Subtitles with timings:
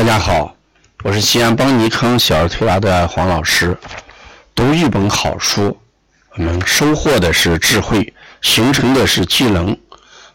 [0.00, 0.56] 大家好，
[1.04, 3.76] 我是西安邦尼康小儿推拿的黄老师。
[4.54, 5.78] 读一本好书，
[6.36, 9.76] 我们收获的是智慧，形成的是技能。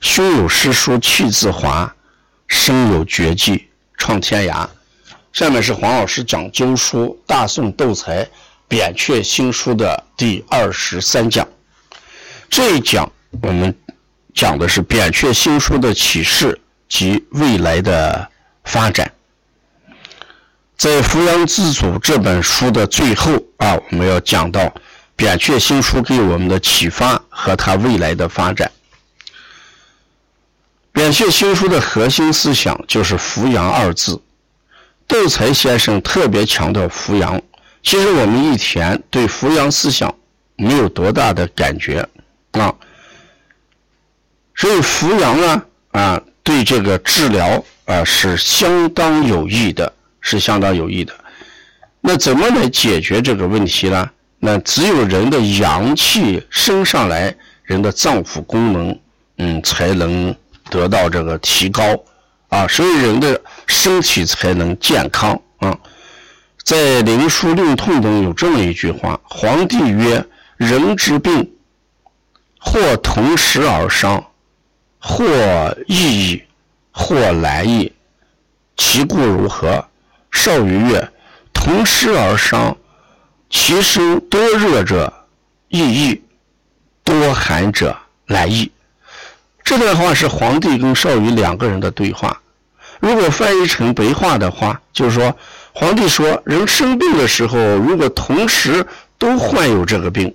[0.02, 1.92] 胸有诗书气自华，
[2.48, 3.68] 身有绝技
[3.98, 4.70] 创天涯。
[5.34, 8.30] 下面是黄老师讲灸书《大宋斗才
[8.68, 11.48] 扁鹊新书》的第二十三讲。
[12.52, 13.12] 这一讲
[13.42, 13.76] 我们
[14.32, 18.30] 讲的是扁鹊新书的启示及未来的
[18.64, 19.12] 发展。
[20.78, 24.74] 在《扶阳自主》这本书的最后啊，我们要讲到
[25.16, 28.70] 扁鹊新书给我们的启发和它未来的发展。
[30.92, 34.22] 扁鹊新书的核心思想就是“扶阳”二字。
[35.08, 37.42] 窦才先生特别强调扶阳，
[37.82, 40.14] 其实我们以前对扶阳思想
[40.56, 42.08] 没有多大的感觉
[42.52, 42.74] 啊。
[44.56, 49.94] 所以扶阳啊啊，对这个治疗啊是相当有益的。
[50.26, 51.14] 是相当有益的。
[52.02, 54.10] 那怎么来解决这个问题呢？
[54.40, 59.00] 那只有人的阳气升上来，人的脏腑功能，
[59.38, 60.36] 嗯，才能
[60.70, 61.84] 得到这个提高
[62.50, 65.78] 啊，所以人的身体才能健康啊。
[66.64, 70.26] 在《灵枢·令痛》中有这么一句话：“皇帝曰：
[70.58, 71.52] 人之病，
[72.60, 74.24] 或同时而伤，
[75.00, 75.24] 或
[75.88, 76.44] 易矣，
[76.92, 77.92] 或难矣，
[78.76, 79.84] 其故如何？”
[80.46, 81.10] 少于月，
[81.52, 82.78] 同时而伤，
[83.50, 85.12] 其身多热者
[85.70, 86.22] 易易，
[87.04, 87.98] 多寒者
[88.28, 88.72] 难易。
[89.64, 92.40] 这段话是皇帝跟少于两个人的对话。
[93.00, 95.36] 如果翻译成白话的话，就是说，
[95.74, 98.86] 皇帝说，人生病的时候，如果同时
[99.18, 100.32] 都患有这个病，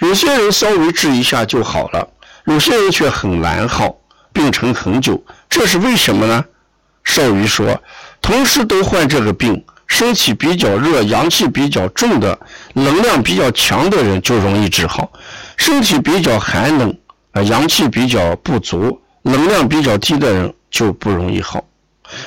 [0.00, 2.06] 有些人稍微治一下就好了，
[2.44, 3.96] 有些人却很难好，
[4.34, 6.44] 病程很久，这是为什么呢？
[7.04, 7.82] 少于说。
[8.22, 12.38] 同时都患这个病，身体比较热、阳气比较重的、
[12.74, 15.10] 能量比较强的人就容易治好；
[15.56, 16.96] 身体比较寒冷、
[17.32, 21.64] 啊阳气比较不足、能量比较低的人就不容易好。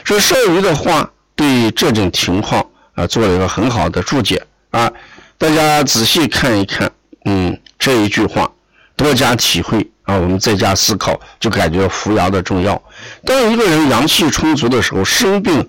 [0.03, 2.65] 这少于的话对这种情况
[2.95, 4.41] 啊做了一个很好的注解
[4.71, 4.91] 啊，
[5.37, 6.91] 大家仔细看一看，
[7.25, 8.51] 嗯，这一句话
[8.95, 9.87] 多加体会。
[10.03, 12.83] 啊，我们在家思考，就感觉扶阳的重要。
[13.23, 15.65] 当一个人阳气充足的时候，生病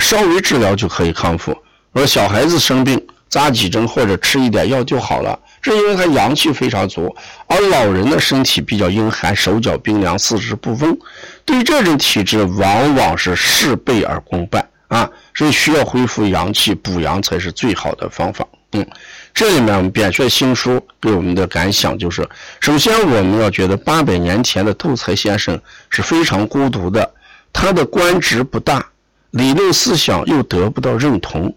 [0.00, 1.56] 稍微治疗就可以康复。
[1.92, 7.14] 而小孩子生病，扎几针或者吃一点药就好了，是因为他阳气非常足。
[7.46, 10.96] 而老人的身体比较阴寒，手脚冰凉，四肢不丰，
[11.44, 18.46] 对这种体质往往是事倍而功半啊，所以需要恢复阳气、补阳才是最好的方法。
[18.72, 18.86] 嗯。
[19.34, 22.28] 这里面我们扁鹊新书给我们的感想就是：
[22.58, 25.60] 首先我们要觉得八百年前的窦才先生
[25.90, 27.08] 是非常孤独的，
[27.52, 28.84] 他的官职不大，
[29.30, 31.54] 理论思想又得不到认同，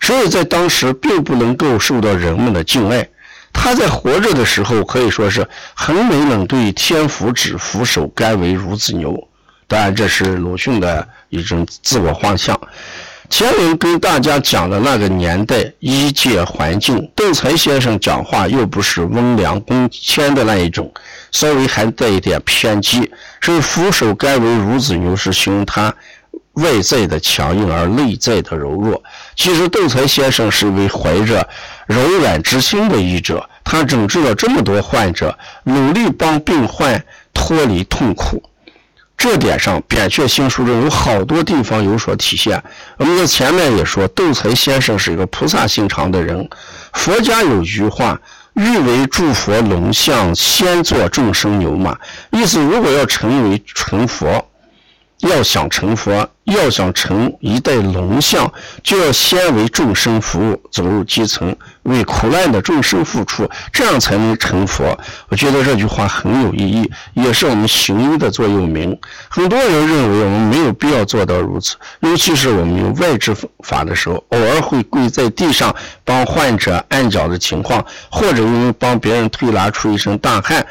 [0.00, 3.08] 所以在当时并不能够受到人们的敬爱。
[3.52, 9.28] 他在活着的时候可以说是横眉冷对，天福指，俯首甘为孺子牛。
[9.66, 12.58] 当然，这是鲁迅的一种自我幻想。
[13.30, 20.90] 前文跟大家讲的那个年代医界环境，邓才先生讲话又不是温良恭谦的那一种，
[21.32, 23.10] 稍微还带一点偏激。
[23.42, 25.94] 所以“俯首甘为孺子牛”是形容他
[26.58, 29.02] 外在的强硬而内在的柔弱。
[29.34, 31.48] 其实窦才先生是一位怀着
[31.86, 37.02] 柔软之心的医者，他诊治了这么多患者，努力帮病患
[37.32, 38.42] 脱离痛苦。
[39.16, 42.62] 这点上，扁鹊新书中有好多地方有所体现。
[42.98, 46.48] 我们在前面也说，窦才先生是一个菩萨心肠的人。
[46.92, 48.20] 佛家有句话
[48.54, 51.98] ：“欲为诸佛龙象，先做众生牛马。”
[52.30, 54.48] 意思，如果要成为成佛。
[55.20, 58.52] 要想成佛，要想成一代龙象，
[58.84, 64.96] 就要先为众生服务，走入基层，为苦难的众生付出，这样才能成佛。
[65.28, 68.96] 我觉得这句话很有意义，也是我们行医的座右铭。
[69.28, 73.34] 很多人认为我们没有必要做到如此，尤其是我们用外治
[73.64, 80.64] 法的时候，偶尔会跪在地上帮患者按脚的情况，或者因为帮别人推拿出一身大汗。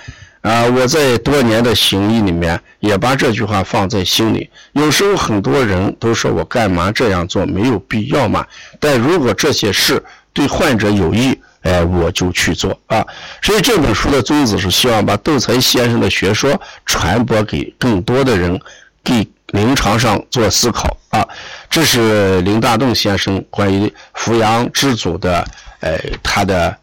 [0.47, 4.49] 啊，我在多年的行医里面也把这句话放在心里。
[4.71, 8.47] 有时候很多人都说我干嘛这样做没有必要嘛，
[8.79, 10.01] 但如果这些事
[10.31, 13.05] 对患者有益，哎，我就去做啊。
[13.41, 18.57] 所以这本书的宗旨是希望把窦才先生的学说传播给更多的人，
[19.03, 21.27] 给临床上做思考啊。
[21.69, 25.45] 这是林大栋先生关于扶阳之祖的，
[25.81, 26.73] 呃，他的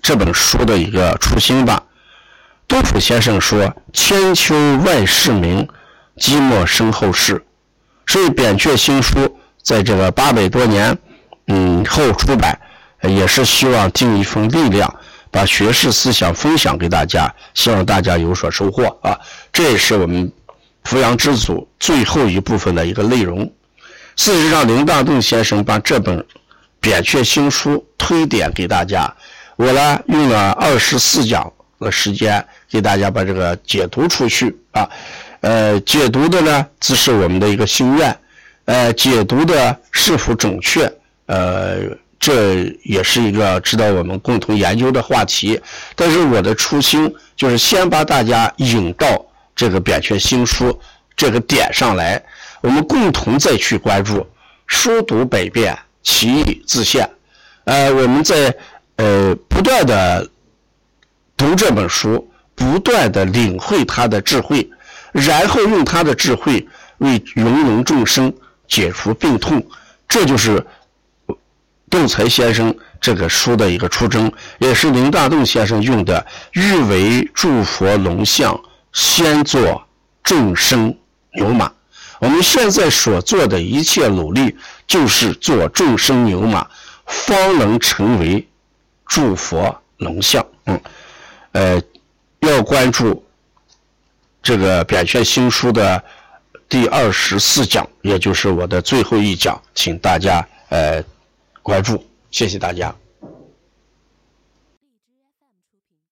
[0.00, 1.82] 这本书的一个初心吧。
[2.68, 4.54] 杜甫先生说：“千秋
[4.84, 5.66] 万世名，
[6.18, 7.42] 寂寞身后事。”
[8.06, 10.96] 所以扁鹊新书在这个八百多年
[11.46, 12.60] 嗯后出版，
[13.02, 14.94] 也是希望尽一份力量，
[15.30, 19.18] 把学士思想分享给大家，希望大家有所收获啊！
[19.50, 20.30] 这也是我们
[20.84, 23.50] 扶阳之祖最后一部分的一个内容。
[24.16, 26.22] 事实上，林大栋先生把这本
[26.80, 29.10] 扁鹊新书推点给大家，
[29.56, 34.88] 我呢用了二十四讲的时间给大家把这个解读出去啊。
[35.40, 38.18] 呃，解读的呢只是我们的一个心愿，
[38.64, 40.92] 呃，解读的是否准确，
[41.26, 41.78] 呃，
[42.18, 45.60] 这也是一个值得我们共同研究的话题。
[45.94, 49.24] 但是我的初心就是先把大家引到
[49.54, 50.76] 这个扁鹊新书
[51.16, 52.20] 这个点上来，
[52.60, 54.26] 我们共同再去关注。
[54.66, 57.08] 书读百遍，其义自现。
[57.64, 58.52] 呃，我们在
[58.96, 60.28] 呃不断的
[61.38, 64.68] 读这本书，不断的领会他的智慧。
[65.12, 66.68] 然后用他的智慧
[66.98, 68.30] 为芸芸众生
[68.68, 69.66] 解除病痛，
[70.06, 70.64] 这就是
[71.88, 78.60] 窦才先生这个书的一个出征，也是林大栋先生用的“欲为诸佛龙象，
[78.92, 79.82] 先做
[80.22, 80.94] 众生
[81.32, 81.72] 牛马”。
[82.20, 84.54] 我们现在所做的一切努力，
[84.86, 86.66] 就是做众生牛马，
[87.06, 88.46] 方能成为
[89.06, 90.44] 诸佛龙象。
[90.66, 90.78] 嗯，
[91.52, 91.80] 呃，
[92.40, 93.24] 要关注。
[94.40, 96.02] 这个扁鹊新书的
[96.68, 101.02] 第二十四讲，也就是我的最后一讲，请大家呃
[101.62, 102.94] 关注，谢谢大家。